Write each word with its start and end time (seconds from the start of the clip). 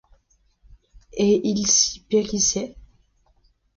Et 1.13 1.55
s’il 1.67 2.01
périssait? 2.05 2.75